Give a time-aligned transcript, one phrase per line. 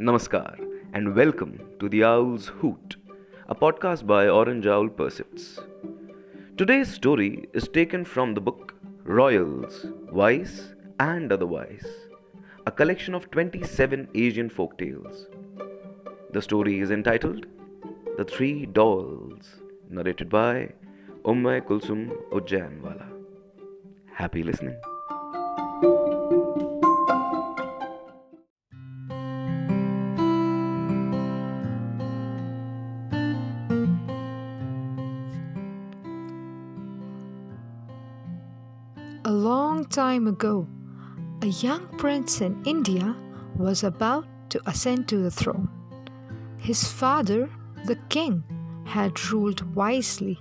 [0.00, 0.58] Namaskar,
[0.94, 2.96] and welcome to The Owl's Hoot,
[3.50, 5.58] a podcast by Orange Owl Percepts.
[6.56, 8.72] Today's story is taken from the book
[9.04, 11.84] Royals, Wise and Otherwise,
[12.64, 15.26] a collection of 27 Asian folk tales.
[16.32, 17.44] The story is entitled
[18.16, 19.56] The Three Dolls,
[19.90, 20.72] narrated by
[21.26, 23.06] Ummai Kulsum Ujjainwala.
[24.14, 24.80] Happy listening.
[39.50, 40.64] Long time ago,
[41.42, 43.16] a young prince in India
[43.56, 45.68] was about to ascend to the throne.
[46.58, 47.50] His father,
[47.84, 48.44] the king,
[48.84, 50.38] had ruled wisely,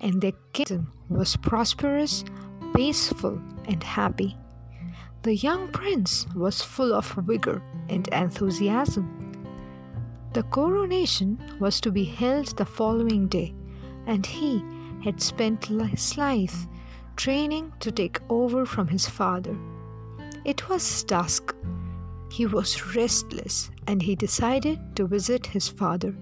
[0.00, 2.24] and their kingdom was prosperous,
[2.76, 4.36] peaceful, and happy.
[5.22, 9.06] The young prince was full of vigor and enthusiasm.
[10.34, 13.54] The coronation was to be held the following day,
[14.06, 14.62] and he
[15.04, 16.66] had spent his life
[17.16, 19.56] training to take over from his father.
[20.44, 21.54] It was dusk.
[22.30, 26.14] He was restless and he decided to visit his father.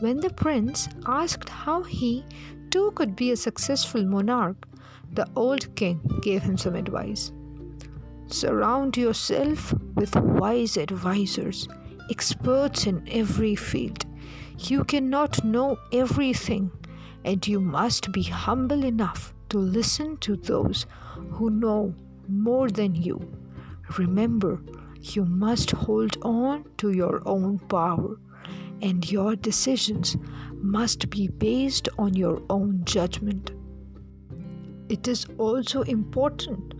[0.00, 2.24] When the prince asked how he
[2.70, 4.68] too could be a successful monarch,
[5.12, 7.32] the old king gave him some advice.
[8.26, 11.66] Surround yourself with wise advisors,
[12.10, 14.04] experts in every field.
[14.58, 16.70] You cannot know everything,
[17.24, 20.86] and you must be humble enough to listen to those
[21.30, 21.94] who know
[22.28, 23.20] more than you.
[23.96, 24.60] Remember,
[25.00, 28.18] you must hold on to your own power,
[28.82, 30.16] and your decisions
[30.54, 33.52] must be based on your own judgment.
[34.88, 36.74] It is also important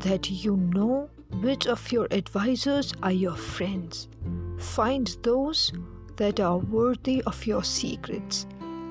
[0.00, 4.08] that you know which of your advisors are your friends.
[4.58, 5.72] Find those
[6.16, 8.46] that are worthy of your secrets.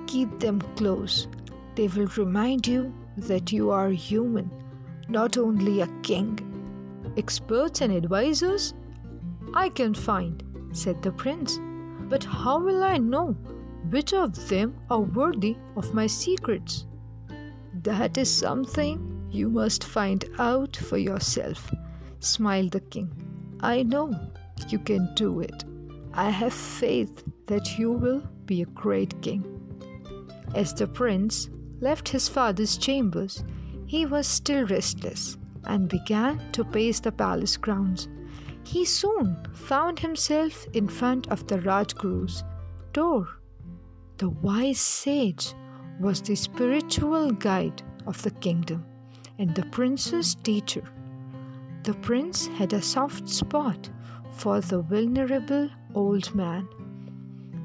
[0.08, 1.28] Keep them close.
[1.76, 4.50] They will remind you that you are human,
[5.10, 6.40] not only a king.
[7.18, 8.74] Experts and advisors?
[9.54, 11.60] I can find, said the prince.
[12.10, 13.36] But how will I know
[13.90, 16.86] which of them are worthy of my secrets?
[17.84, 21.74] That is something you must find out for yourself,
[22.20, 23.12] smiled the king.
[23.62, 24.14] I know
[24.70, 25.64] you can do it.
[26.14, 29.46] I have faith that you will be a great king.
[30.56, 31.50] As the prince
[31.80, 33.44] left his father's chambers,
[33.86, 38.08] he was still restless and began to pace the palace grounds.
[38.64, 42.44] He soon found himself in front of the Rajguru's
[42.94, 43.28] door.
[44.18, 45.54] The wise sage
[46.00, 48.86] was the spiritual guide of the kingdom
[49.40, 50.84] and the prince's teacher.
[51.84, 53.90] The prince had a soft spot
[54.32, 56.68] for the vulnerable old man,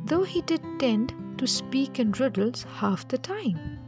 [0.05, 3.79] though he did tend to speak in riddles half the time.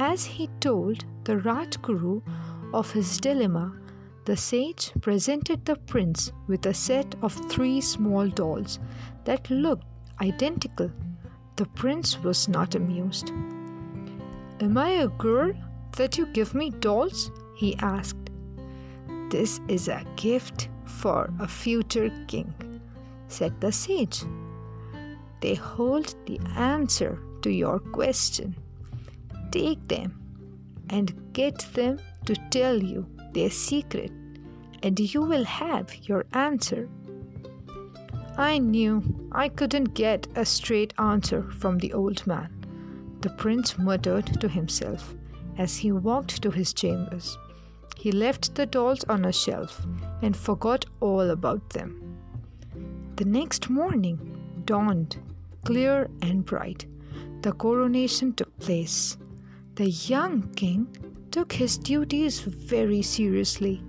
[0.00, 2.22] As he told the Rajguru
[2.72, 3.72] of his dilemma,
[4.26, 8.78] the sage presented the prince with a set of three small dolls
[9.24, 9.88] that looked
[10.20, 10.92] identical.
[11.56, 13.32] The prince was not amused.
[14.60, 15.52] Am I a girl
[15.96, 17.32] that you give me dolls?
[17.56, 18.30] he asked.
[19.30, 22.54] This is a gift for a future king,
[23.26, 24.22] said the sage.
[25.40, 28.54] They hold the answer to your question.
[29.50, 30.14] Take them
[30.90, 34.12] and get them to tell you their secret,
[34.82, 36.88] and you will have your answer.
[38.36, 42.54] I knew I couldn't get a straight answer from the old man.
[43.20, 45.14] The prince muttered to himself
[45.56, 47.36] as he walked to his chambers.
[47.96, 49.84] He left the dolls on a shelf
[50.22, 52.16] and forgot all about them.
[53.16, 55.16] The next morning dawned,
[55.64, 56.86] clear and bright.
[57.42, 59.16] The coronation took place.
[59.78, 60.88] The young king
[61.30, 63.80] took his duties very seriously.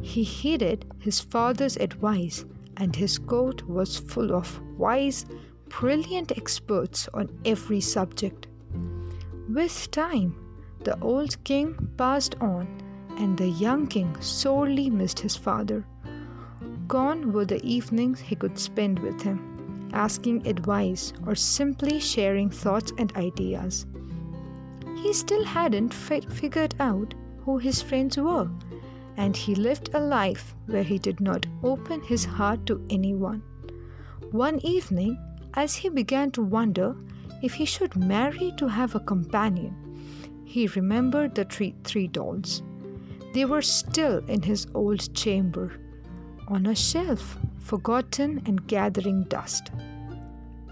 [0.00, 2.46] He heeded his father's advice,
[2.78, 5.26] and his court was full of wise,
[5.68, 8.46] brilliant experts on every subject.
[9.50, 10.34] With time,
[10.84, 12.66] the old king passed on,
[13.18, 15.84] and the young king sorely missed his father.
[16.86, 22.94] Gone were the evenings he could spend with him, asking advice or simply sharing thoughts
[22.96, 23.84] and ideas.
[25.02, 27.14] He still hadn't fi- figured out
[27.44, 28.50] who his friends were,
[29.16, 33.42] and he lived a life where he did not open his heart to anyone.
[34.32, 35.16] One evening,
[35.54, 36.96] as he began to wonder
[37.42, 39.74] if he should marry to have a companion,
[40.44, 42.62] he remembered the three, three dolls.
[43.34, 45.72] They were still in his old chamber,
[46.48, 49.70] on a shelf forgotten and gathering dust.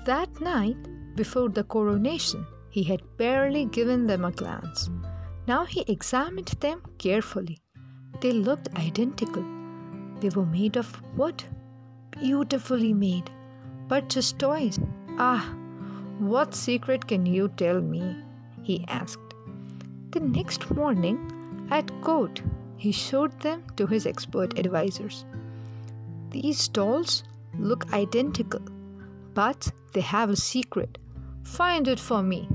[0.05, 0.77] That night,
[1.15, 2.47] before the coronation,
[2.77, 4.91] he had barely given them a glance.
[5.49, 7.59] Now he examined them carefully.
[8.21, 9.45] They looked identical.
[10.21, 11.43] They were made of wood,
[12.11, 13.31] beautifully made,
[13.89, 14.79] but just toys.
[15.17, 15.57] Ah,
[16.19, 18.05] what secret can you tell me?
[18.63, 19.33] he asked.
[20.11, 21.19] The next morning,
[21.71, 22.43] at court,
[22.77, 25.25] he showed them to his expert advisors.
[26.29, 27.25] These dolls
[27.59, 28.61] look identical,
[29.33, 30.99] but they have a secret.
[31.43, 32.49] Find it for me,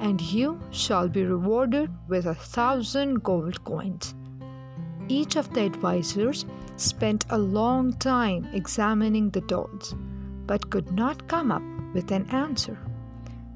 [0.00, 4.14] and you shall be rewarded with a thousand gold coins.
[5.08, 6.44] Each of the advisors
[6.76, 9.94] spent a long time examining the dolls,
[10.46, 11.62] but could not come up
[11.94, 12.78] with an answer.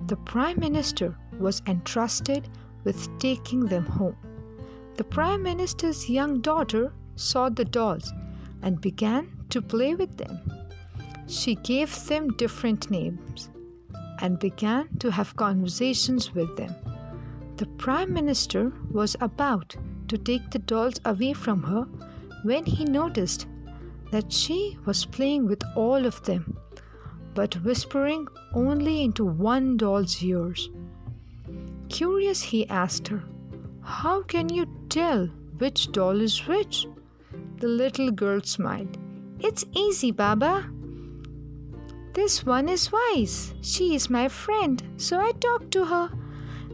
[0.07, 2.49] The Prime Minister was entrusted
[2.85, 4.17] with taking them home.
[4.97, 8.13] The Prime Minister's young daughter saw the dolls
[8.63, 10.41] and began to play with them.
[11.29, 13.51] She gave them different names
[14.23, 16.75] and began to have conversations with them.
[17.57, 19.77] The Prime Minister was about
[20.09, 21.83] to take the dolls away from her
[22.45, 23.47] when he noticed
[24.11, 26.57] that she was playing with all of them,
[27.35, 30.71] but whispering only into one doll's ears.
[31.89, 33.23] Curious, he asked her,
[33.83, 35.27] How can you tell
[35.59, 36.87] which doll is which?
[37.59, 38.99] The little girl smiled.
[39.41, 40.71] It's easy, Baba.
[42.15, 43.55] This one is wise.
[43.63, 46.11] She is my friend, so I talk to her.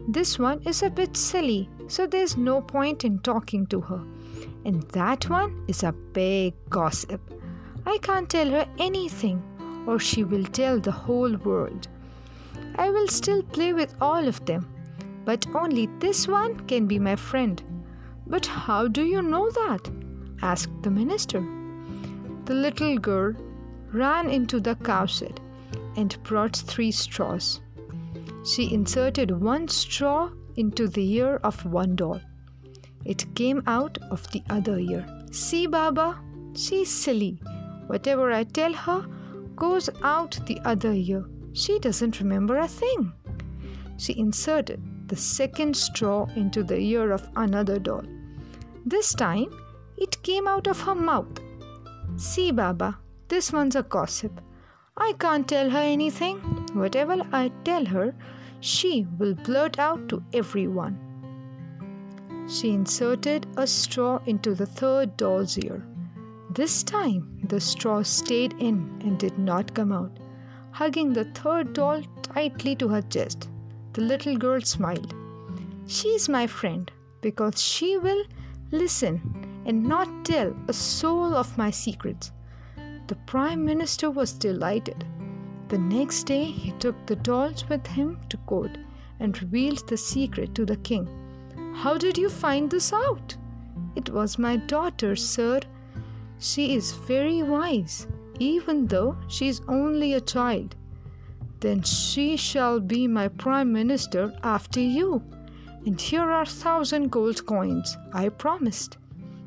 [0.05, 4.03] This one is a bit silly, so there's no point in talking to her.
[4.65, 7.21] And that one is a big gossip.
[7.85, 9.41] I can't tell her anything,
[9.87, 11.87] or she will tell the whole world.
[12.75, 14.67] I will still play with all of them,
[15.23, 17.63] but only this one can be my friend.
[18.27, 19.89] But how do you know that?
[20.41, 21.39] asked the minister.
[22.43, 23.35] The little girl
[23.93, 25.39] ran into the cowshed
[25.95, 27.61] and brought three straws.
[28.45, 32.21] She inserted one straw into the ear of one doll.
[33.05, 35.05] It came out of the other ear.
[35.31, 36.19] See, Baba,
[36.55, 37.41] she's silly.
[37.87, 39.05] Whatever I tell her
[39.55, 41.25] goes out the other ear.
[41.53, 43.11] She doesn't remember a thing.
[43.97, 48.03] She inserted the second straw into the ear of another doll.
[48.85, 49.49] This time,
[49.97, 51.39] it came out of her mouth.
[52.15, 52.97] See, Baba,
[53.29, 54.41] this one's a gossip.
[54.97, 56.39] I can't tell her anything.
[56.73, 58.13] Whatever I tell her,
[58.59, 60.97] she will blurt out to everyone.
[62.49, 65.85] She inserted a straw into the third doll's ear.
[66.49, 70.17] This time, the straw stayed in and did not come out.
[70.71, 73.49] Hugging the third doll tightly to her chest,
[73.93, 75.13] the little girl smiled.
[75.85, 76.91] She's my friend
[77.21, 78.23] because she will
[78.71, 79.21] listen
[79.65, 82.31] and not tell a soul of my secrets.
[83.09, 85.03] The Prime Minister was delighted.
[85.69, 88.77] The next day, he took the dolls with him to court
[89.19, 91.09] and revealed the secret to the king.
[91.73, 93.35] How did you find this out?
[93.95, 95.61] It was my daughter, sir.
[96.37, 98.05] She is very wise,
[98.37, 100.75] even though she is only a child.
[101.61, 105.23] Then she shall be my Prime Minister after you.
[105.83, 108.99] And here are thousand gold coins, I promised.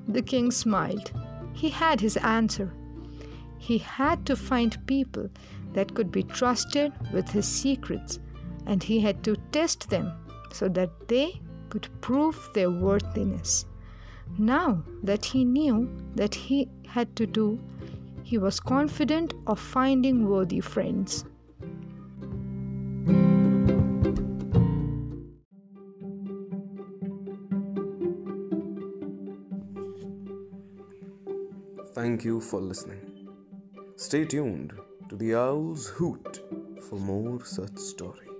[0.08, 1.12] The king smiled.
[1.52, 2.72] He had his answer.
[3.62, 5.30] He had to find people
[5.72, 8.18] that could be trusted with his secrets,
[8.66, 10.12] and he had to test them
[10.50, 13.66] so that they could prove their worthiness.
[14.36, 17.60] Now that he knew that he had to do,
[18.24, 21.24] he was confident of finding worthy friends.
[31.94, 33.11] Thank you for listening.
[34.02, 34.72] Stay tuned
[35.08, 36.40] to the Owl's Hoot
[36.88, 38.31] for more such stories.